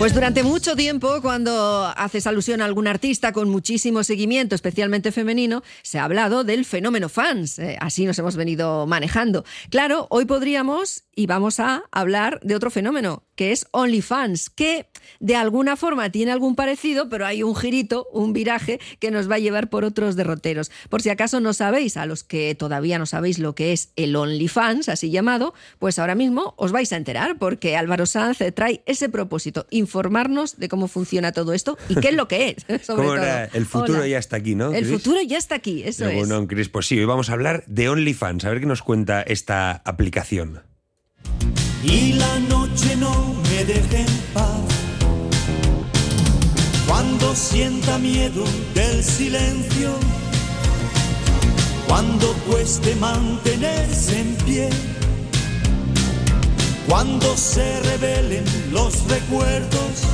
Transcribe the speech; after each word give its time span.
Pues 0.00 0.14
durante 0.14 0.42
mucho 0.42 0.76
tiempo, 0.76 1.20
cuando 1.20 1.92
haces 1.94 2.26
alusión 2.26 2.62
a 2.62 2.64
algún 2.64 2.86
artista 2.86 3.34
con 3.34 3.50
muchísimo 3.50 4.02
seguimiento, 4.02 4.54
especialmente 4.54 5.12
femenino, 5.12 5.62
se 5.82 5.98
ha 5.98 6.04
hablado 6.04 6.42
del 6.42 6.64
fenómeno 6.64 7.10
fans. 7.10 7.58
Eh, 7.58 7.76
así 7.78 8.06
nos 8.06 8.18
hemos 8.18 8.34
venido 8.34 8.86
manejando. 8.86 9.44
Claro, 9.68 10.06
hoy 10.08 10.24
podríamos 10.24 11.04
y 11.14 11.26
vamos 11.26 11.60
a 11.60 11.82
hablar 11.92 12.40
de 12.42 12.54
otro 12.54 12.70
fenómeno, 12.70 13.24
que 13.34 13.52
es 13.52 13.66
OnlyFans, 13.72 14.48
que 14.48 14.86
de 15.18 15.36
alguna 15.36 15.76
forma 15.76 16.08
tiene 16.10 16.32
algún 16.32 16.54
parecido, 16.54 17.10
pero 17.10 17.26
hay 17.26 17.42
un 17.42 17.54
girito, 17.54 18.06
un 18.10 18.32
viraje 18.32 18.80
que 19.00 19.10
nos 19.10 19.30
va 19.30 19.34
a 19.34 19.38
llevar 19.38 19.68
por 19.68 19.84
otros 19.84 20.16
derroteros. 20.16 20.70
Por 20.88 21.02
si 21.02 21.10
acaso 21.10 21.40
no 21.40 21.52
sabéis, 21.52 21.98
a 21.98 22.06
los 22.06 22.24
que 22.24 22.54
todavía 22.54 22.98
no 22.98 23.04
sabéis 23.04 23.38
lo 23.38 23.54
que 23.54 23.74
es 23.74 23.92
el 23.96 24.16
OnlyFans, 24.16 24.88
así 24.88 25.10
llamado, 25.10 25.52
pues 25.78 25.98
ahora 25.98 26.14
mismo 26.14 26.54
os 26.56 26.72
vais 26.72 26.90
a 26.94 26.96
enterar, 26.96 27.36
porque 27.38 27.76
Álvaro 27.76 28.06
Sanz 28.06 28.38
trae 28.54 28.82
ese 28.86 29.10
propósito, 29.10 29.66
informarnos 29.90 30.56
de 30.58 30.68
cómo 30.68 30.86
funciona 30.86 31.32
todo 31.32 31.52
esto 31.52 31.76
y 31.88 31.96
qué 31.96 32.10
es 32.10 32.14
lo 32.14 32.28
que 32.28 32.56
es. 32.56 32.86
¿Cómo 32.86 33.14
era? 33.14 33.46
El 33.46 33.66
futuro 33.66 34.06
ya 34.06 34.18
está 34.18 34.36
aquí, 34.36 34.54
¿no? 34.54 34.72
El 34.72 34.86
futuro 34.86 35.20
ya 35.20 35.36
está 35.38 35.56
aquí, 35.56 35.82
eso 35.82 36.08
es. 36.08 36.16
Bueno, 36.16 36.46
Chris, 36.46 36.68
pues 36.68 36.86
sí, 36.86 36.98
hoy 36.98 37.06
vamos 37.06 37.30
a 37.30 37.32
hablar 37.32 37.64
de 37.66 37.88
OnlyFans, 37.88 38.44
a 38.44 38.50
ver 38.50 38.60
qué 38.60 38.66
nos 38.66 38.82
cuenta 38.82 39.22
esta 39.22 39.82
aplicación 39.84 40.60
y 41.82 42.12
la 42.12 42.38
noche 42.40 42.96
no 42.96 43.34
me 43.50 43.64
deje 43.64 44.00
en 44.00 44.18
paz. 44.34 44.60
Cuando 46.86 47.34
sienta 47.34 47.98
miedo 47.98 48.44
del 48.74 49.02
silencio, 49.02 49.90
cuando 51.86 52.32
cueste 52.48 52.94
mantenerse 52.96 54.20
en 54.20 54.34
pie, 54.44 54.68
cuando 56.86 57.36
se 57.36 57.80
revelen 57.80 58.44
los 58.72 59.08
recuerdos. 59.08 60.04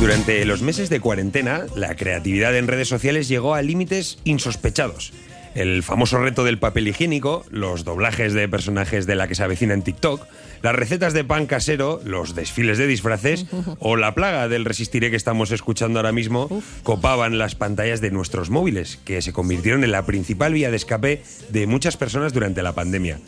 Durante 0.00 0.44
los 0.44 0.62
meses 0.62 0.90
de 0.90 1.00
cuarentena, 1.00 1.66
la 1.76 1.94
creatividad 1.94 2.56
en 2.56 2.66
redes 2.66 2.88
sociales 2.88 3.28
llegó 3.28 3.54
a 3.54 3.62
límites 3.62 4.18
insospechados 4.24 5.12
el 5.54 5.82
famoso 5.82 6.18
reto 6.18 6.44
del 6.44 6.58
papel 6.58 6.88
higiénico, 6.88 7.44
los 7.50 7.84
doblajes 7.84 8.32
de 8.32 8.48
personajes 8.48 9.06
de 9.06 9.16
la 9.16 9.28
que 9.28 9.34
se 9.34 9.42
avecina 9.42 9.74
en 9.74 9.82
TikTok, 9.82 10.26
las 10.62 10.74
recetas 10.74 11.12
de 11.12 11.24
pan 11.24 11.46
casero, 11.46 12.00
los 12.04 12.34
desfiles 12.34 12.78
de 12.78 12.86
disfraces 12.86 13.46
o 13.78 13.96
la 13.96 14.14
plaga 14.14 14.48
del 14.48 14.64
resistiré 14.64 15.10
que 15.10 15.16
estamos 15.16 15.50
escuchando 15.50 15.98
ahora 15.98 16.12
mismo 16.12 16.48
copaban 16.82 17.38
las 17.38 17.54
pantallas 17.54 18.00
de 18.00 18.10
nuestros 18.10 18.50
móviles, 18.50 18.98
que 19.04 19.22
se 19.22 19.32
convirtieron 19.32 19.84
en 19.84 19.92
la 19.92 20.06
principal 20.06 20.54
vía 20.54 20.70
de 20.70 20.76
escape 20.76 21.22
de 21.50 21.66
muchas 21.66 21.96
personas 21.96 22.32
durante 22.32 22.62
la 22.62 22.74
pandemia. 22.74 23.18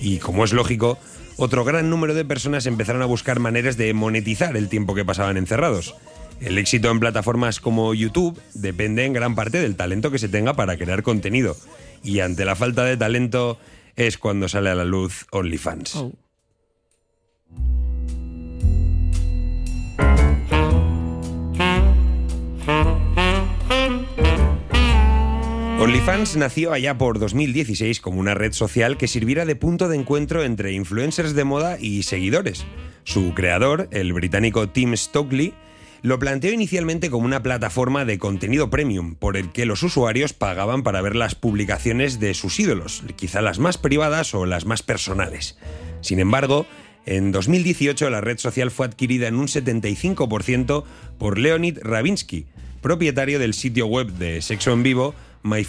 Y 0.00 0.18
como 0.18 0.44
es 0.44 0.52
lógico, 0.52 0.98
otro 1.36 1.64
gran 1.64 1.90
número 1.90 2.14
de 2.14 2.24
personas 2.24 2.66
empezaron 2.66 3.02
a 3.02 3.06
buscar 3.06 3.40
maneras 3.40 3.76
de 3.76 3.92
monetizar 3.94 4.56
el 4.56 4.68
tiempo 4.68 4.94
que 4.94 5.04
pasaban 5.04 5.36
encerrados. 5.36 5.94
El 6.40 6.58
éxito 6.58 6.90
en 6.90 7.00
plataformas 7.00 7.60
como 7.60 7.94
YouTube 7.94 8.40
depende 8.54 9.04
en 9.04 9.12
gran 9.12 9.34
parte 9.34 9.58
del 9.58 9.76
talento 9.76 10.10
que 10.10 10.18
se 10.18 10.28
tenga 10.28 10.54
para 10.54 10.76
crear 10.76 11.02
contenido. 11.02 11.56
Y 12.02 12.20
ante 12.20 12.44
la 12.44 12.56
falta 12.56 12.84
de 12.84 12.96
talento 12.96 13.58
es 13.96 14.18
cuando 14.18 14.48
sale 14.48 14.70
a 14.70 14.74
la 14.74 14.84
luz 14.84 15.26
OnlyFans. 15.30 15.96
Oh. 15.96 16.12
OnlyFans 25.84 26.36
nació 26.36 26.72
allá 26.72 26.96
por 26.96 27.18
2016 27.18 28.00
como 28.00 28.18
una 28.18 28.32
red 28.32 28.54
social 28.54 28.96
que 28.96 29.06
sirviera 29.06 29.44
de 29.44 29.54
punto 29.54 29.86
de 29.86 29.98
encuentro 29.98 30.42
entre 30.42 30.72
influencers 30.72 31.34
de 31.34 31.44
moda 31.44 31.76
y 31.78 32.04
seguidores. 32.04 32.64
Su 33.04 33.34
creador, 33.34 33.88
el 33.90 34.14
británico 34.14 34.66
Tim 34.70 34.96
Stokely, 34.96 35.52
lo 36.00 36.18
planteó 36.18 36.54
inicialmente 36.54 37.10
como 37.10 37.26
una 37.26 37.42
plataforma 37.42 38.06
de 38.06 38.18
contenido 38.18 38.70
premium, 38.70 39.14
por 39.14 39.36
el 39.36 39.52
que 39.52 39.66
los 39.66 39.82
usuarios 39.82 40.32
pagaban 40.32 40.84
para 40.84 41.02
ver 41.02 41.16
las 41.16 41.34
publicaciones 41.34 42.18
de 42.18 42.32
sus 42.32 42.58
ídolos, 42.58 43.02
quizá 43.16 43.42
las 43.42 43.58
más 43.58 43.76
privadas 43.76 44.32
o 44.32 44.46
las 44.46 44.64
más 44.64 44.82
personales. 44.82 45.58
Sin 46.00 46.18
embargo, 46.18 46.64
en 47.04 47.30
2018 47.30 48.08
la 48.08 48.22
red 48.22 48.38
social 48.38 48.70
fue 48.70 48.86
adquirida 48.86 49.28
en 49.28 49.34
un 49.34 49.48
75% 49.48 50.84
por 51.18 51.38
Leonid 51.38 51.78
Ravinsky, 51.82 52.46
propietario 52.80 53.38
del 53.38 53.52
sitio 53.52 53.86
web 53.86 54.12
de 54.12 54.40
sexo 54.40 54.72
en 54.72 54.82
vivo 54.82 55.14
My 55.46 55.66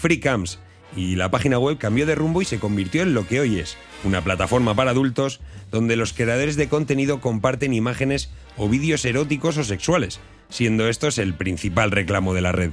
y 0.95 1.17
la 1.17 1.29
página 1.29 1.59
web 1.59 1.77
cambió 1.77 2.05
de 2.05 2.15
rumbo 2.15 2.41
y 2.41 2.45
se 2.45 2.59
convirtió 2.59 3.01
en 3.01 3.13
lo 3.13 3.27
que 3.27 3.41
hoy 3.41 3.59
es, 3.59 3.75
una 4.05 4.23
plataforma 4.23 4.73
para 4.73 4.91
adultos 4.91 5.41
donde 5.69 5.97
los 5.97 6.13
creadores 6.13 6.55
de 6.55 6.69
contenido 6.69 7.19
comparten 7.19 7.73
imágenes 7.73 8.29
o 8.55 8.69
vídeos 8.69 9.03
eróticos 9.03 9.57
o 9.57 9.65
sexuales, 9.65 10.21
siendo 10.47 10.87
estos 10.87 11.17
el 11.17 11.33
principal 11.33 11.91
reclamo 11.91 12.33
de 12.33 12.41
la 12.41 12.53
red. 12.53 12.71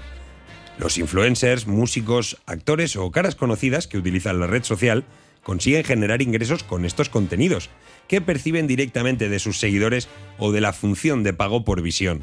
Los 0.79 0.97
influencers, 0.97 1.67
músicos, 1.67 2.41
actores 2.47 2.95
o 2.95 3.11
caras 3.11 3.35
conocidas 3.35 3.89
que 3.89 3.99
utilizan 3.99 4.39
la 4.39 4.47
red 4.47 4.63
social 4.63 5.03
consiguen 5.43 5.83
generar 5.83 6.23
ingresos 6.23 6.63
con 6.63 6.85
estos 6.85 7.09
contenidos, 7.09 7.69
que 8.07 8.21
perciben 8.21 8.69
directamente 8.69 9.29
de 9.29 9.41
sus 9.41 9.59
seguidores 9.59 10.09
o 10.39 10.53
de 10.53 10.61
la 10.61 10.73
función 10.73 11.25
de 11.25 11.33
pago 11.33 11.65
por 11.65 11.83
visión. 11.83 12.21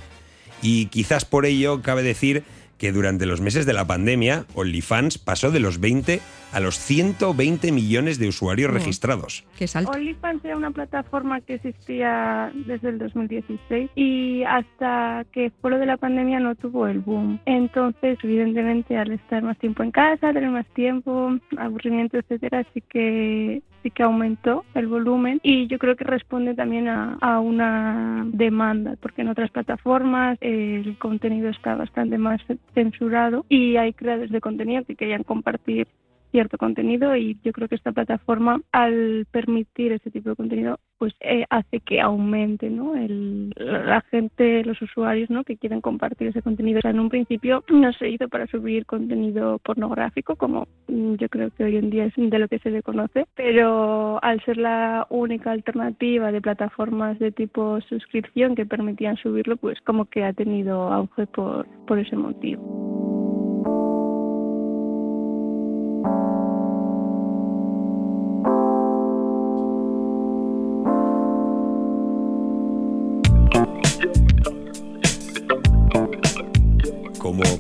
Y 0.62 0.86
quizás 0.88 1.26
por 1.26 1.46
ello 1.46 1.82
cabe 1.82 2.02
decir 2.02 2.44
que 2.80 2.92
durante 2.92 3.28
los 3.28 3.42
meses 3.42 3.68
de 3.68 3.74
la 3.74 3.86
pandemia, 3.86 4.46
OnlyFans 4.56 5.20
pasó 5.20 5.52
de 5.52 5.60
los 5.60 5.80
20 5.80 6.22
a 6.52 6.60
los 6.60 6.80
120 6.80 7.72
millones 7.72 8.18
de 8.18 8.28
usuarios 8.28 8.72
registrados. 8.72 9.46
¿Qué 9.58 9.68
salto? 9.68 9.92
OnlyFans 9.92 10.44
era 10.44 10.58
una 10.58 10.72
plataforma 10.72 11.42
que 11.42 11.56
existía 11.56 12.52
desde 12.56 12.90
el 12.90 12.98
2016 12.98 13.92
y 13.96 14.44
hasta 14.44 15.26
que 15.32 15.52
fue 15.62 15.72
lo 15.72 15.78
de 15.78 15.86
la 15.86 15.98
pandemia 15.98 16.40
no 16.40 16.56
tuvo 16.56 16.88
el 16.88 17.00
boom. 17.00 17.40
Entonces, 17.46 18.18
evidentemente, 18.24 18.98
al 18.98 19.12
estar 19.12 19.44
más 19.44 19.60
tiempo 19.60 19.84
en 19.84 19.92
casa, 19.92 20.34
tener 20.34 20.50
más 20.50 20.66
tiempo, 20.74 21.38
aburrimiento, 21.58 22.18
etcétera, 22.18 22.66
sí 22.74 22.82
que 22.82 23.62
sí 23.84 23.92
que 23.92 24.04
aumentó 24.04 24.66
el 24.74 24.88
volumen 24.88 25.40
y 25.44 25.68
yo 25.68 25.78
creo 25.80 25.96
que 25.96 26.04
responde 26.04 26.56
también 26.56 26.88
a, 26.88 27.40
una 27.40 28.26
demanda 28.28 28.96
porque 29.02 29.22
en 29.22 29.30
otras 29.30 29.52
plataformas 29.52 30.38
el 30.42 30.98
contenido 30.98 31.50
está 31.50 31.76
bastante 31.76 32.18
más 32.18 32.42
censurado 32.74 33.46
y 33.50 33.78
hay 33.78 33.94
creadores 33.94 34.32
de 34.32 34.42
contenido 34.42 34.84
que 34.84 34.96
querían 34.96 35.24
compartir 35.24 35.88
cierto 36.32 36.58
contenido 36.58 37.16
y 37.16 37.38
yo 37.44 37.52
creo 37.52 37.68
que 37.68 37.76
esta 37.76 37.92
plataforma 37.92 38.62
al 38.72 39.26
permitir 39.32 39.92
ese 39.92 40.12
tipo 40.12 40.30
de 40.30 40.36
contenido 40.36 40.80
pues 40.98 41.14
eh, 41.22 41.46
hace 41.50 41.80
que 41.80 42.02
aumente 42.02 42.70
¿no? 42.70 42.96
El, 42.96 43.54
la 43.58 44.02
gente, 44.02 44.64
los 44.66 44.82
usuarios 44.82 45.30
¿no? 45.30 45.44
que 45.44 45.58
quieren 45.58 45.82
compartir 45.82 46.28
ese 46.28 46.42
contenido. 46.42 46.80
O 46.80 46.82
sea, 46.82 46.92
en 46.92 47.00
un 47.00 47.10
principio 47.10 47.64
no 47.70 47.92
se 47.94 48.10
hizo 48.10 48.28
para 48.28 48.48
subir 48.48 48.86
contenido 48.86 49.60
pornográfico 49.60 50.36
como 50.36 50.68
mm, 50.88 51.16
yo 51.16 51.30
creo 51.30 51.52
que 51.52 51.64
hoy 51.64 51.78
en 51.78 51.90
día 51.90 52.06
es 52.06 52.14
de 52.18 52.40
lo 52.40 52.48
que 52.48 52.60
se 52.60 52.72
le 52.72 52.84
conoce, 52.84 53.26
pero 53.36 54.24
al 54.24 54.44
ser 54.44 54.58
la 54.58 55.08
única 55.10 55.52
alternativa 55.52 56.32
de 56.32 56.42
plataformas 56.42 57.20
de 57.20 57.32
tipo 57.32 57.80
suscripción 57.82 58.56
que 58.56 58.66
permitían 58.66 59.18
subirlo, 59.18 59.58
pues 59.58 59.80
como 59.82 60.06
que 60.06 60.24
ha 60.24 60.34
tenido 60.34 60.92
auge 60.92 61.28
por, 61.28 61.66
por 61.86 62.00
ese 62.00 62.16
motivo. 62.16 63.19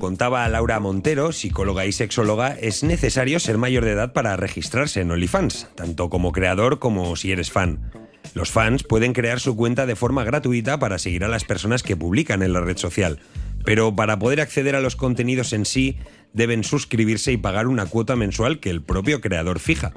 Contaba 0.09 0.49
Laura 0.49 0.79
Montero, 0.79 1.31
psicóloga 1.31 1.85
y 1.85 1.91
sexóloga, 1.91 2.57
es 2.59 2.81
necesario 2.81 3.39
ser 3.39 3.59
mayor 3.59 3.85
de 3.85 3.91
edad 3.91 4.11
para 4.11 4.35
registrarse 4.37 5.01
en 5.01 5.11
OnlyFans, 5.11 5.67
tanto 5.75 6.09
como 6.09 6.31
creador 6.31 6.79
como 6.79 7.15
si 7.15 7.31
eres 7.31 7.51
fan. 7.51 7.91
Los 8.33 8.49
fans 8.49 8.81
pueden 8.81 9.13
crear 9.13 9.39
su 9.39 9.55
cuenta 9.55 9.85
de 9.85 9.95
forma 9.95 10.23
gratuita 10.23 10.79
para 10.79 10.97
seguir 10.97 11.25
a 11.25 11.27
las 11.27 11.43
personas 11.43 11.83
que 11.83 11.95
publican 11.95 12.41
en 12.41 12.53
la 12.53 12.61
red 12.61 12.77
social, 12.77 13.19
pero 13.63 13.95
para 13.95 14.17
poder 14.17 14.41
acceder 14.41 14.75
a 14.75 14.81
los 14.81 14.95
contenidos 14.95 15.53
en 15.53 15.63
sí 15.63 15.99
deben 16.33 16.63
suscribirse 16.63 17.31
y 17.31 17.37
pagar 17.37 17.67
una 17.67 17.85
cuota 17.85 18.15
mensual 18.15 18.59
que 18.59 18.71
el 18.71 18.81
propio 18.81 19.21
creador 19.21 19.59
fija. 19.59 19.93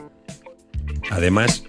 Además, 1.11 1.65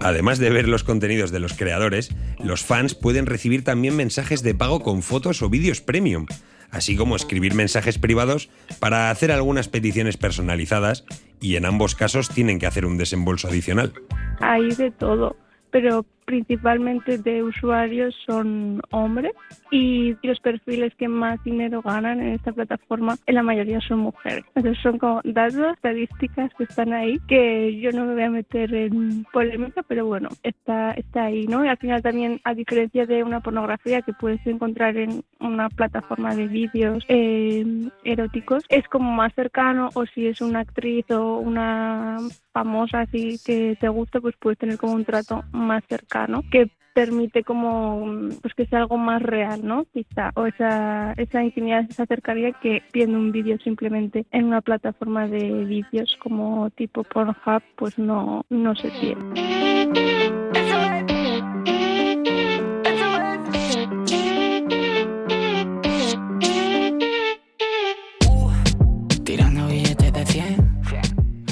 Además 0.00 0.38
de 0.38 0.50
ver 0.50 0.68
los 0.68 0.84
contenidos 0.84 1.30
de 1.30 1.38
los 1.40 1.54
creadores, 1.54 2.10
los 2.42 2.62
fans 2.62 2.94
pueden 2.94 3.26
recibir 3.26 3.64
también 3.64 3.96
mensajes 3.96 4.42
de 4.42 4.54
pago 4.54 4.80
con 4.80 5.02
fotos 5.02 5.40
o 5.40 5.48
vídeos 5.48 5.80
premium, 5.80 6.26
así 6.74 6.96
como 6.96 7.16
escribir 7.16 7.54
mensajes 7.54 7.98
privados 7.98 8.50
para 8.80 9.10
hacer 9.10 9.30
algunas 9.30 9.68
peticiones 9.68 10.16
personalizadas 10.16 11.04
y 11.40 11.56
en 11.56 11.64
ambos 11.64 11.94
casos 11.94 12.28
tienen 12.28 12.58
que 12.58 12.66
hacer 12.66 12.84
un 12.84 12.98
desembolso 12.98 13.48
adicional. 13.48 13.92
Hay 14.40 14.70
de 14.70 14.90
todo, 14.90 15.36
pero 15.70 16.04
principalmente 16.24 17.18
de 17.18 17.42
usuarios 17.42 18.14
son 18.26 18.80
hombres 18.90 19.32
y 19.70 20.16
los 20.22 20.40
perfiles 20.40 20.94
que 20.96 21.08
más 21.08 21.42
dinero 21.44 21.82
ganan 21.82 22.20
en 22.20 22.34
esta 22.34 22.52
plataforma 22.52 23.16
en 23.26 23.34
la 23.34 23.42
mayoría 23.42 23.80
son 23.80 24.00
mujeres. 24.00 24.44
Entonces 24.54 24.82
son 24.82 24.98
como 24.98 25.20
datos, 25.24 25.74
estadísticas 25.74 26.50
que 26.56 26.64
están 26.64 26.92
ahí 26.92 27.18
que 27.28 27.78
yo 27.80 27.92
no 27.92 28.04
me 28.06 28.14
voy 28.14 28.22
a 28.22 28.30
meter 28.30 28.74
en 28.74 29.24
polémica, 29.32 29.82
pero 29.82 30.06
bueno, 30.06 30.28
está, 30.42 30.92
está 30.92 31.24
ahí, 31.24 31.46
¿no? 31.46 31.64
Y 31.64 31.68
al 31.68 31.76
final 31.76 32.02
también, 32.02 32.40
a 32.44 32.54
diferencia 32.54 33.06
de 33.06 33.22
una 33.22 33.40
pornografía 33.40 34.02
que 34.02 34.12
puedes 34.12 34.44
encontrar 34.46 34.96
en 34.96 35.24
una 35.40 35.68
plataforma 35.68 36.34
de 36.34 36.48
vídeos 36.48 37.04
eh, 37.08 37.64
eróticos, 38.04 38.64
es 38.68 38.86
como 38.88 39.10
más 39.12 39.34
cercano 39.34 39.90
o 39.94 40.06
si 40.06 40.26
es 40.26 40.40
una 40.40 40.60
actriz 40.60 41.10
o 41.10 41.38
una 41.38 42.18
famosa 42.52 43.00
así 43.00 43.38
que 43.44 43.76
te 43.80 43.88
gusta, 43.88 44.20
pues 44.20 44.34
puedes 44.38 44.58
tener 44.58 44.78
como 44.78 44.94
un 44.94 45.04
trato 45.04 45.44
más 45.52 45.82
cercano 45.88 46.13
que 46.50 46.70
permite 46.94 47.42
como 47.42 48.30
pues 48.40 48.54
que 48.54 48.66
sea 48.66 48.78
algo 48.78 48.96
más 48.96 49.20
real, 49.20 49.66
¿no? 49.66 49.84
Quizá 49.92 50.30
o 50.36 50.46
esa 50.46 51.12
esa 51.14 51.42
intimidad, 51.42 51.84
esa 51.90 52.06
cercanía 52.06 52.52
que 52.52 52.82
viendo 52.92 53.18
un 53.18 53.32
vídeo 53.32 53.58
simplemente 53.58 54.26
en 54.30 54.44
una 54.44 54.60
plataforma 54.60 55.26
de 55.26 55.64
vídeos 55.64 56.16
como 56.22 56.70
tipo 56.70 57.02
Pornhub, 57.02 57.62
pues 57.76 57.98
no 57.98 58.46
no 58.48 58.74
se 58.76 58.90
tiene. 58.90 60.43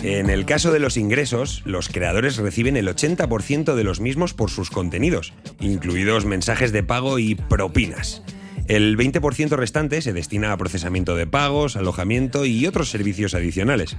En 0.02 0.30
el 0.30 0.46
caso 0.46 0.72
de 0.72 0.80
los 0.80 0.96
ingresos, 0.96 1.62
los 1.64 1.88
creadores 1.88 2.36
reciben 2.36 2.76
el 2.76 2.88
80% 2.88 3.76
de 3.76 3.84
los 3.84 4.00
mismos 4.00 4.34
por 4.34 4.50
sus 4.50 4.68
contenidos, 4.68 5.32
incluidos 5.60 6.24
mensajes 6.24 6.72
de 6.72 6.82
pago 6.82 7.20
y 7.20 7.36
propinas. 7.36 8.24
El 8.66 8.96
20% 8.96 9.50
restante 9.50 10.02
se 10.02 10.12
destina 10.12 10.52
a 10.52 10.56
procesamiento 10.56 11.14
de 11.14 11.28
pagos, 11.28 11.76
alojamiento 11.76 12.44
y 12.44 12.66
otros 12.66 12.90
servicios 12.90 13.34
adicionales. 13.34 13.96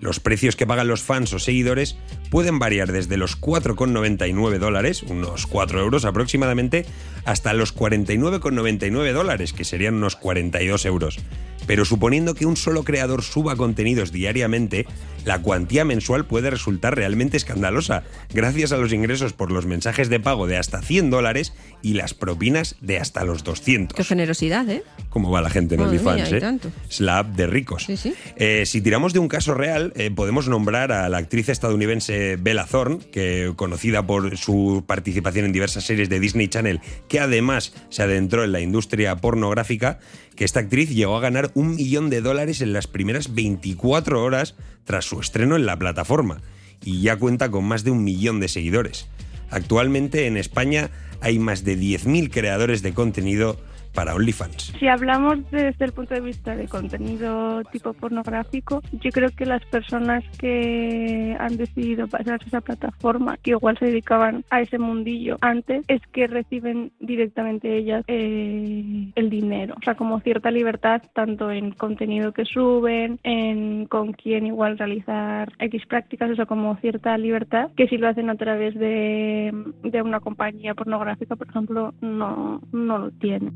Los 0.00 0.18
precios 0.18 0.56
que 0.56 0.66
pagan 0.66 0.88
los 0.88 1.02
fans 1.02 1.32
o 1.32 1.38
seguidores 1.38 1.96
pueden 2.30 2.58
variar 2.58 2.90
desde 2.90 3.16
los 3.16 3.40
4,99 3.40 4.58
dólares, 4.58 5.04
unos 5.04 5.46
4 5.46 5.80
euros 5.80 6.04
aproximadamente, 6.04 6.84
hasta 7.24 7.54
los 7.54 7.74
49,99 7.76 9.12
dólares, 9.12 9.52
que 9.52 9.64
serían 9.64 9.94
unos 9.94 10.16
42 10.16 10.84
euros. 10.84 11.18
Pero 11.66 11.84
suponiendo 11.84 12.34
que 12.34 12.46
un 12.46 12.56
solo 12.56 12.84
creador 12.84 13.22
suba 13.22 13.56
contenidos 13.56 14.12
diariamente, 14.12 14.86
la 15.24 15.40
cuantía 15.40 15.84
mensual 15.84 16.26
puede 16.26 16.50
resultar 16.50 16.94
realmente 16.96 17.36
escandalosa, 17.36 18.04
gracias 18.32 18.72
a 18.72 18.76
los 18.76 18.92
ingresos 18.92 19.32
por 19.32 19.50
los 19.50 19.66
mensajes 19.66 20.08
de 20.08 20.20
pago 20.20 20.46
de 20.46 20.58
hasta 20.58 20.82
100 20.82 21.10
dólares 21.10 21.54
y 21.84 21.92
las 21.92 22.14
propinas 22.14 22.76
de 22.80 22.98
hasta 22.98 23.24
los 23.24 23.44
200. 23.44 23.94
Qué 23.94 24.04
generosidad, 24.04 24.66
¿eh? 24.70 24.82
¿Cómo 25.10 25.30
va 25.30 25.42
la 25.42 25.50
gente 25.50 25.74
en 25.74 25.82
Madre 25.82 25.98
OnlyFans, 25.98 26.30
mía, 26.30 26.38
eh? 26.38 26.40
tanto. 26.40 26.72
Es 26.88 26.98
la 27.02 27.18
app 27.18 27.36
de 27.36 27.46
ricos. 27.46 27.84
Sí, 27.84 27.98
sí. 27.98 28.14
Eh, 28.36 28.64
si 28.64 28.80
tiramos 28.80 29.12
de 29.12 29.18
un 29.18 29.28
caso 29.28 29.52
real, 29.52 29.92
eh, 29.94 30.10
podemos 30.10 30.48
nombrar 30.48 30.92
a 30.92 31.06
la 31.10 31.18
actriz 31.18 31.50
estadounidense 31.50 32.36
Bella 32.36 32.64
Thorne, 32.64 33.00
que 33.12 33.52
conocida 33.54 34.06
por 34.06 34.38
su 34.38 34.82
participación 34.86 35.44
en 35.44 35.52
diversas 35.52 35.84
series 35.84 36.08
de 36.08 36.20
Disney 36.20 36.48
Channel, 36.48 36.80
que 37.06 37.20
además 37.20 37.74
se 37.90 38.02
adentró 38.02 38.44
en 38.44 38.52
la 38.52 38.60
industria 38.60 39.16
pornográfica, 39.16 39.98
que 40.36 40.46
esta 40.46 40.60
actriz 40.60 40.88
llegó 40.88 41.18
a 41.18 41.20
ganar 41.20 41.50
un 41.52 41.76
millón 41.76 42.08
de 42.08 42.22
dólares 42.22 42.62
en 42.62 42.72
las 42.72 42.86
primeras 42.86 43.34
24 43.34 44.24
horas 44.24 44.54
tras 44.84 45.04
su 45.04 45.20
estreno 45.20 45.54
en 45.54 45.66
la 45.66 45.78
plataforma, 45.78 46.40
y 46.82 47.02
ya 47.02 47.16
cuenta 47.16 47.50
con 47.50 47.66
más 47.66 47.84
de 47.84 47.90
un 47.90 48.04
millón 48.04 48.40
de 48.40 48.48
seguidores. 48.48 49.06
Actualmente 49.54 50.26
en 50.26 50.36
España 50.36 50.90
hay 51.20 51.38
más 51.38 51.62
de 51.62 51.78
10.000 51.78 52.28
creadores 52.32 52.82
de 52.82 52.92
contenido 52.92 53.56
para 53.94 54.14
OnlyFans. 54.14 54.74
Si 54.78 54.88
hablamos 54.88 55.38
desde 55.50 55.84
el 55.84 55.92
punto 55.92 56.14
de 56.14 56.20
vista 56.20 56.56
de 56.56 56.68
contenido 56.68 57.62
tipo 57.72 57.92
pornográfico, 57.92 58.82
yo 58.92 59.10
creo 59.10 59.30
que 59.30 59.46
las 59.46 59.64
personas 59.66 60.24
que 60.38 61.36
han 61.38 61.56
decidido 61.56 62.08
pasarse 62.08 62.44
a 62.44 62.48
esa 62.48 62.60
plataforma, 62.60 63.36
que 63.38 63.52
igual 63.52 63.78
se 63.78 63.86
dedicaban 63.86 64.44
a 64.50 64.60
ese 64.60 64.78
mundillo 64.78 65.38
antes, 65.40 65.84
es 65.88 66.00
que 66.12 66.26
reciben 66.26 66.92
directamente 67.00 67.76
ellas 67.76 68.04
eh, 68.08 69.12
el 69.14 69.30
dinero. 69.30 69.74
O 69.78 69.82
sea, 69.82 69.94
como 69.94 70.20
cierta 70.20 70.50
libertad 70.50 71.02
tanto 71.14 71.50
en 71.50 71.72
contenido 71.72 72.32
que 72.32 72.44
suben, 72.44 73.18
en 73.22 73.86
con 73.86 74.12
quién 74.12 74.46
igual 74.46 74.78
realizar 74.78 75.52
X 75.58 75.86
prácticas, 75.86 76.30
eso 76.30 76.46
como 76.46 76.76
cierta 76.76 77.16
libertad, 77.16 77.70
que 77.76 77.86
si 77.88 77.96
lo 77.96 78.08
hacen 78.08 78.30
a 78.30 78.36
través 78.36 78.74
de, 78.74 79.52
de 79.82 80.02
una 80.02 80.20
compañía 80.20 80.74
pornográfica, 80.74 81.36
por 81.36 81.48
ejemplo, 81.48 81.94
no, 82.00 82.60
no 82.72 82.98
lo 82.98 83.10
tienen. 83.12 83.52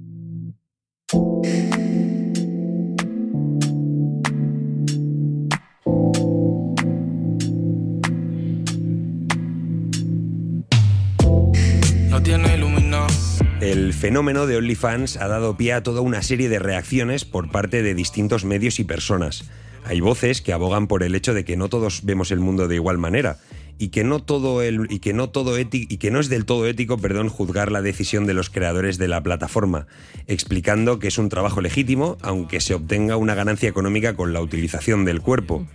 El 13.60 13.92
fenómeno 13.92 14.46
de 14.46 14.56
OnlyFans 14.56 15.18
ha 15.18 15.28
dado 15.28 15.56
pie 15.56 15.74
a 15.74 15.82
toda 15.82 16.00
una 16.00 16.22
serie 16.22 16.48
de 16.48 16.58
reacciones 16.58 17.24
por 17.24 17.50
parte 17.50 17.82
de 17.82 17.94
distintos 17.94 18.44
medios 18.44 18.78
y 18.80 18.84
personas. 18.84 19.50
Hay 19.84 20.00
voces 20.00 20.40
que 20.40 20.52
abogan 20.52 20.86
por 20.86 21.02
el 21.02 21.14
hecho 21.14 21.34
de 21.34 21.44
que 21.44 21.56
no 21.56 21.68
todos 21.68 22.04
vemos 22.04 22.30
el 22.30 22.40
mundo 22.40 22.66
de 22.66 22.76
igual 22.76 22.98
manera 22.98 23.38
y 23.78 23.88
que 23.88 24.02
no 24.04 24.20
todo 24.20 24.62
el, 24.62 24.86
y 24.90 24.98
que 24.98 25.12
no 25.12 25.30
todo 25.30 25.58
éti- 25.58 25.86
y 25.88 25.98
que 25.98 26.10
no 26.10 26.18
es 26.20 26.28
del 26.28 26.44
todo 26.44 26.66
ético, 26.66 26.98
perdón, 26.98 27.28
juzgar 27.28 27.70
la 27.70 27.80
decisión 27.80 28.26
de 28.26 28.34
los 28.34 28.50
creadores 28.50 28.98
de 28.98 29.08
la 29.08 29.22
plataforma, 29.22 29.86
explicando 30.26 30.98
que 30.98 31.08
es 31.08 31.18
un 31.18 31.28
trabajo 31.28 31.60
legítimo 31.60 32.16
aunque 32.22 32.60
se 32.60 32.74
obtenga 32.74 33.16
una 33.16 33.34
ganancia 33.34 33.68
económica 33.68 34.14
con 34.14 34.32
la 34.32 34.40
utilización 34.40 35.04
del 35.04 35.20
cuerpo. 35.20 35.66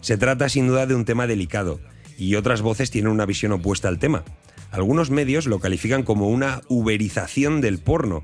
Se 0.00 0.16
trata 0.16 0.48
sin 0.48 0.68
duda 0.68 0.86
de 0.86 0.94
un 0.94 1.04
tema 1.04 1.26
delicado 1.26 1.80
y 2.18 2.34
otras 2.34 2.62
voces 2.62 2.90
tienen 2.90 3.10
una 3.10 3.26
visión 3.26 3.52
opuesta 3.52 3.88
al 3.88 3.98
tema. 3.98 4.24
Algunos 4.70 5.10
medios 5.10 5.46
lo 5.46 5.60
califican 5.60 6.02
como 6.02 6.28
una 6.28 6.60
uberización 6.68 7.60
del 7.60 7.78
porno 7.78 8.22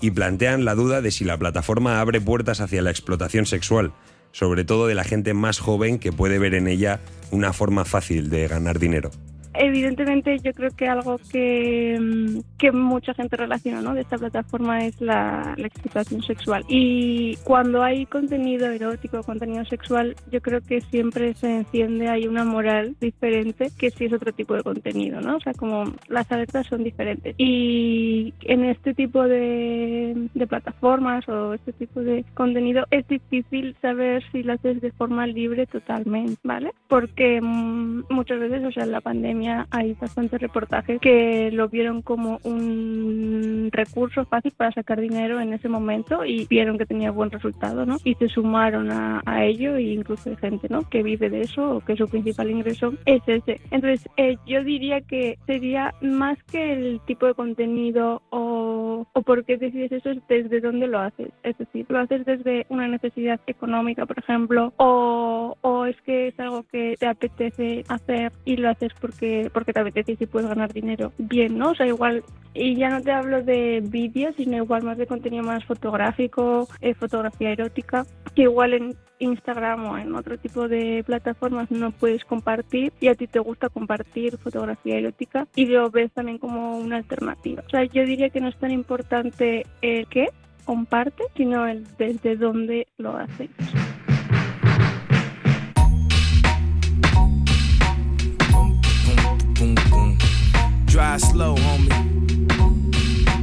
y 0.00 0.10
plantean 0.10 0.66
la 0.66 0.74
duda 0.74 1.00
de 1.00 1.10
si 1.10 1.24
la 1.24 1.38
plataforma 1.38 2.00
abre 2.00 2.20
puertas 2.20 2.60
hacia 2.60 2.82
la 2.82 2.90
explotación 2.90 3.46
sexual, 3.46 3.92
sobre 4.32 4.64
todo 4.64 4.86
de 4.86 4.94
la 4.94 5.04
gente 5.04 5.34
más 5.34 5.58
joven 5.58 5.98
que 5.98 6.12
puede 6.12 6.38
ver 6.38 6.54
en 6.54 6.68
ella 6.68 7.00
una 7.30 7.52
forma 7.52 7.84
fácil 7.84 8.30
de 8.30 8.48
ganar 8.48 8.78
dinero. 8.78 9.10
Evidentemente, 9.58 10.38
yo 10.38 10.52
creo 10.52 10.70
que 10.70 10.88
algo 10.88 11.18
que, 11.30 11.98
mm, 12.00 12.40
que 12.58 12.72
mucha 12.72 13.14
gente 13.14 13.36
relaciona 13.36 13.80
¿no? 13.80 13.94
de 13.94 14.02
esta 14.02 14.18
plataforma 14.18 14.84
es 14.84 15.00
la, 15.00 15.54
la 15.56 15.66
explotación 15.66 16.22
sexual. 16.22 16.64
Y 16.68 17.36
cuando 17.44 17.82
hay 17.82 18.06
contenido 18.06 18.68
erótico, 18.68 19.22
contenido 19.22 19.64
sexual, 19.64 20.16
yo 20.30 20.40
creo 20.40 20.60
que 20.60 20.80
siempre 20.80 21.34
se 21.34 21.56
enciende, 21.56 22.08
hay 22.08 22.26
una 22.26 22.44
moral 22.44 22.96
diferente 23.00 23.70
que 23.78 23.90
si 23.90 24.06
es 24.06 24.12
otro 24.12 24.32
tipo 24.32 24.54
de 24.54 24.62
contenido, 24.62 25.20
¿no? 25.20 25.36
O 25.36 25.40
sea, 25.40 25.52
como 25.54 25.84
las 26.08 26.30
alertas 26.30 26.66
son 26.66 26.84
diferentes. 26.84 27.34
Y 27.38 28.34
en 28.42 28.64
este 28.64 28.94
tipo 28.94 29.22
de, 29.22 30.28
de 30.34 30.46
plataformas 30.46 31.28
o 31.28 31.54
este 31.54 31.72
tipo 31.72 32.00
de 32.00 32.24
contenido 32.34 32.86
es 32.90 33.06
difícil 33.08 33.76
saber 33.80 34.22
si 34.32 34.42
lo 34.42 34.54
haces 34.54 34.80
de 34.80 34.92
forma 34.92 35.26
libre 35.26 35.66
totalmente, 35.66 36.40
¿vale? 36.42 36.72
Porque 36.88 37.40
mm, 37.40 38.04
muchas 38.10 38.40
veces, 38.40 38.64
o 38.64 38.72
sea, 38.72 38.84
en 38.84 38.92
la 38.92 39.00
pandemia 39.00 39.45
hay 39.70 39.94
bastantes 39.94 40.40
reportajes 40.40 41.00
que 41.00 41.50
lo 41.52 41.68
vieron 41.68 42.02
como 42.02 42.38
un 42.44 43.70
recurso 43.72 44.24
fácil 44.24 44.52
para 44.56 44.72
sacar 44.72 45.00
dinero 45.00 45.40
en 45.40 45.52
ese 45.52 45.68
momento 45.68 46.24
y 46.24 46.46
vieron 46.46 46.78
que 46.78 46.86
tenía 46.86 47.10
buen 47.10 47.30
resultado, 47.30 47.86
¿no? 47.86 47.96
Y 48.04 48.14
se 48.14 48.28
sumaron 48.28 48.90
a, 48.90 49.22
ello 49.36 49.76
e 49.76 49.82
incluso 49.82 50.30
hay 50.30 50.36
gente, 50.36 50.66
¿no? 50.70 50.88
Que 50.88 51.02
vive 51.02 51.28
de 51.28 51.42
eso 51.42 51.76
o 51.76 51.80
que 51.80 51.96
su 51.96 52.08
principal 52.08 52.50
ingreso 52.50 52.94
es 53.04 53.22
ese. 53.26 53.60
Entonces, 53.70 54.08
eh, 54.16 54.36
yo 54.46 54.64
diría 54.64 55.00
que 55.02 55.38
sería 55.46 55.94
más 56.00 56.42
que 56.44 56.72
el 56.72 57.00
tipo 57.06 57.26
de 57.26 57.34
contenido 57.34 58.22
o, 58.30 59.06
o 59.12 59.22
por 59.22 59.44
qué 59.44 59.56
decides 59.56 59.92
eso, 59.92 60.10
es 60.10 60.26
desde 60.28 60.60
dónde 60.60 60.86
lo 60.86 60.98
haces. 60.98 61.30
Es 61.42 61.56
decir, 61.58 61.86
lo 61.88 61.98
haces 61.98 62.24
desde 62.24 62.66
una 62.68 62.88
necesidad 62.88 63.40
económica, 63.46 64.06
por 64.06 64.18
ejemplo, 64.18 64.72
o, 64.76 65.56
o 65.60 65.86
es 65.86 66.00
que 66.02 66.28
es 66.28 66.40
algo 66.40 66.64
que 66.64 66.96
te 66.98 67.06
apetece 67.06 67.84
hacer 67.88 68.32
y 68.44 68.56
lo 68.56 68.70
haces 68.70 68.92
porque, 69.00 69.35
porque 69.52 69.72
te 69.72 69.80
apetece 69.80 70.16
y 70.18 70.26
puedes 70.26 70.48
ganar 70.48 70.72
dinero. 70.72 71.12
Bien, 71.18 71.56
¿no? 71.56 71.70
O 71.70 71.74
sea, 71.74 71.86
igual, 71.86 72.22
y 72.54 72.76
ya 72.76 72.90
no 72.90 73.00
te 73.02 73.12
hablo 73.12 73.42
de 73.42 73.82
vídeos, 73.84 74.34
sino 74.36 74.56
igual 74.56 74.82
más 74.82 74.98
de 74.98 75.06
contenido 75.06 75.42
más 75.42 75.64
fotográfico, 75.64 76.68
eh, 76.80 76.94
fotografía 76.94 77.50
erótica, 77.50 78.06
que 78.34 78.42
igual 78.42 78.74
en 78.74 78.96
Instagram 79.18 79.86
o 79.86 79.98
en 79.98 80.14
otro 80.14 80.38
tipo 80.38 80.68
de 80.68 81.02
plataformas 81.06 81.70
no 81.70 81.90
puedes 81.90 82.24
compartir 82.24 82.92
y 83.00 83.08
a 83.08 83.14
ti 83.14 83.26
te 83.26 83.38
gusta 83.38 83.68
compartir 83.68 84.36
fotografía 84.38 84.98
erótica 84.98 85.46
y 85.54 85.66
lo 85.66 85.90
ves 85.90 86.12
también 86.12 86.38
como 86.38 86.76
una 86.76 86.96
alternativa. 86.96 87.62
O 87.66 87.70
sea, 87.70 87.84
yo 87.84 88.04
diría 88.04 88.30
que 88.30 88.40
no 88.40 88.48
es 88.48 88.56
tan 88.56 88.70
importante 88.70 89.66
el 89.80 90.06
qué 90.08 90.28
comparte, 90.64 91.24
sino 91.36 91.66
el 91.66 91.86
desde 91.96 92.36
dónde 92.36 92.86
lo 92.98 93.16
haces. 93.16 93.50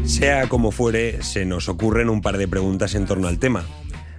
Sea 0.06 0.50
como 0.50 0.72
fuere, 0.72 1.22
se 1.22 1.46
nos 1.46 1.70
ocurren 1.70 2.10
un 2.10 2.22
par 2.22 2.40
de 2.40 2.48
preguntas 2.48 2.96
en 2.96 3.06
torno 3.06 3.28
al 3.28 3.38
tema. 3.38 3.64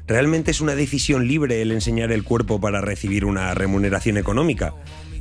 ¿Realmente 0.07 0.53
es 0.53 0.61
una 0.61 0.77
decisión 0.77 1.27
libre 1.27 1.61
el 1.61 1.73
enseñar 1.73 2.13
el 2.13 2.23
cuerpo 2.23 2.61
para 2.61 2.81
recibir 2.81 3.25
una 3.25 3.53
remuneración 3.53 4.19
económica? 4.19 4.73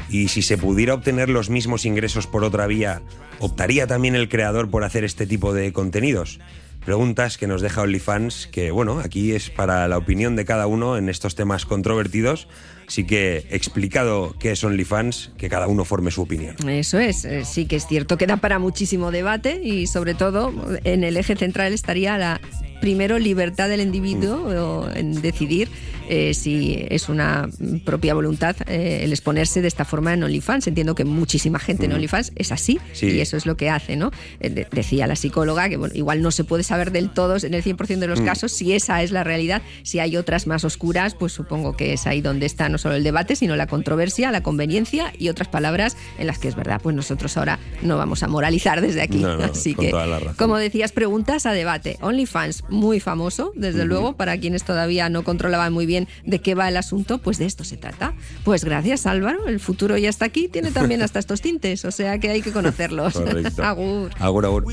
Y 0.09 0.27
si 0.27 0.43
se 0.43 0.59
pudiera 0.59 0.93
obtener 0.93 1.27
los 1.27 1.49
mismos 1.49 1.85
ingresos 1.85 2.27
por 2.27 2.43
otra 2.43 2.67
vía, 2.67 3.01
¿optaría 3.39 3.87
también 3.87 4.13
el 4.13 4.29
creador 4.29 4.69
por 4.69 4.83
hacer 4.83 5.03
este 5.05 5.25
tipo 5.25 5.51
de 5.51 5.73
contenidos? 5.73 6.39
Preguntas 6.85 7.37
que 7.37 7.47
nos 7.47 7.61
deja 7.61 7.81
OnlyFans, 7.81 8.47
que 8.47 8.71
bueno, 8.71 8.99
aquí 8.99 9.31
es 9.31 9.49
para 9.49 9.87
la 9.87 9.97
opinión 9.97 10.35
de 10.35 10.43
cada 10.43 10.67
uno 10.67 10.97
en 10.97 11.07
estos 11.07 11.33
temas 11.35 11.65
controvertidos. 11.65 12.47
Así 12.87 13.05
que 13.05 13.47
explicado 13.49 14.35
qué 14.37 14.51
es 14.51 14.63
OnlyFans, 14.63 15.31
que 15.37 15.47
cada 15.49 15.67
uno 15.67 15.85
forme 15.85 16.11
su 16.11 16.21
opinión. 16.21 16.55
Eso 16.67 16.99
es, 16.99 17.23
eh, 17.23 17.45
sí 17.45 17.65
que 17.65 17.77
es 17.77 17.87
cierto 17.87 18.17
que 18.17 18.27
da 18.27 18.37
para 18.37 18.59
muchísimo 18.59 19.11
debate 19.11 19.61
y 19.63 19.87
sobre 19.87 20.13
todo 20.13 20.53
en 20.83 21.05
el 21.05 21.15
eje 21.15 21.37
central 21.37 21.71
estaría 21.71 22.17
la 22.17 22.41
primero 22.81 23.17
libertad 23.17 23.69
del 23.69 23.79
individuo 23.79 24.89
en 24.93 25.21
decidir 25.21 25.69
eh, 26.09 26.33
si 26.33 26.85
es 26.89 27.09
una 27.09 27.49
propia 27.85 28.13
voluntad 28.13 28.55
eh, 28.67 29.01
el 29.03 29.11
exponerse 29.11 29.61
de 29.61 29.67
esta 29.67 29.85
forma 29.85 30.13
en 30.13 30.23
OnlyFans. 30.23 30.67
Entiendo 30.67 30.95
que 30.95 31.05
muchísima 31.05 31.59
gente 31.59 31.85
en 31.85 31.93
OnlyFans 31.93 32.31
es 32.35 32.51
así 32.51 32.79
y 33.01 33.19
eso 33.19 33.37
es 33.37 33.45
lo 33.45 33.57
que 33.57 33.69
hace, 33.69 33.95
¿no? 33.95 34.11
Eh, 34.39 34.67
decía 34.71 35.07
la 35.07 35.15
psicóloga 35.15 35.69
que 35.69 35.77
bueno, 35.77 35.93
igual 35.95 36.21
no 36.21 36.31
se 36.31 36.43
puede 36.43 36.63
saber 36.63 36.91
del 36.91 37.09
todo 37.09 37.37
en 37.41 37.53
el 37.53 37.63
100% 37.63 37.99
de 37.99 38.07
los 38.07 38.21
mm. 38.21 38.25
casos 38.25 38.51
si 38.51 38.73
esa 38.73 39.01
es 39.01 39.11
la 39.11 39.23
realidad. 39.23 39.61
Si 39.83 39.99
hay 39.99 40.17
otras 40.17 40.47
más 40.47 40.63
oscuras, 40.63 41.15
pues 41.15 41.33
supongo 41.33 41.75
que 41.75 41.93
es 41.93 42.05
ahí 42.07 42.21
donde 42.21 42.45
está 42.45 42.69
no 42.69 42.77
solo 42.77 42.95
el 42.95 43.03
debate, 43.03 43.35
sino 43.35 43.55
la 43.55 43.67
controversia, 43.67 44.31
la 44.31 44.41
conveniencia 44.41 45.13
y 45.17 45.29
otras 45.29 45.47
palabras 45.47 45.97
en 46.17 46.27
las 46.27 46.39
que 46.39 46.47
es 46.47 46.55
verdad, 46.55 46.79
pues 46.81 46.95
nosotros 46.95 47.35
ahora 47.37 47.59
no 47.81 47.97
vamos 47.97 48.23
a 48.23 48.27
moralizar 48.27 48.81
desde 48.81 49.01
aquí. 49.01 49.23
Así 49.23 49.75
que, 49.75 49.93
como 50.37 50.57
decías, 50.57 50.91
preguntas 50.91 51.45
a 51.45 51.51
debate. 51.51 51.97
OnlyFans, 52.01 52.63
muy 52.69 52.99
famoso, 52.99 53.51
desde 53.55 53.85
luego, 53.85 54.13
para 54.13 54.37
quienes 54.37 54.63
todavía 54.63 55.09
no 55.09 55.23
controlaban 55.23 55.73
muy 55.73 55.85
bien 55.93 56.07
de 56.25 56.39
qué 56.39 56.55
va 56.55 56.67
el 56.69 56.77
asunto, 56.77 57.19
pues 57.19 57.37
de 57.37 57.45
esto 57.45 57.63
se 57.63 57.77
trata. 57.77 58.13
Pues 58.43 58.65
gracias 58.65 59.05
Álvaro, 59.05 59.47
el 59.47 59.59
futuro 59.59 59.95
ya 59.97 60.09
está 60.09 60.25
aquí, 60.25 60.47
tiene 60.47 60.71
también 60.71 61.03
hasta 61.03 61.19
estos 61.19 61.41
tintes, 61.41 61.85
o 61.85 61.91
sea 61.91 62.17
que 62.19 62.29
hay 62.29 62.41
que 62.41 62.51
conocerlos. 62.51 63.15
agur. 63.59 64.11
Agur, 64.17 64.45
agur. 64.45 64.65